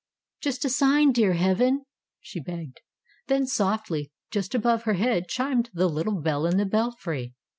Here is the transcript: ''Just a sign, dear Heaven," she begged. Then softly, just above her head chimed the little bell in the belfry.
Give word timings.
''Just 0.41 0.65
a 0.65 0.69
sign, 0.69 1.11
dear 1.11 1.33
Heaven," 1.33 1.83
she 2.21 2.39
begged. 2.39 2.81
Then 3.27 3.45
softly, 3.45 4.11
just 4.31 4.55
above 4.55 4.81
her 4.85 4.95
head 4.95 5.27
chimed 5.29 5.69
the 5.75 5.85
little 5.87 6.19
bell 6.19 6.47
in 6.47 6.57
the 6.57 6.65
belfry. 6.65 7.35